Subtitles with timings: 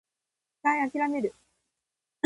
[0.63, 1.35] 一回諦める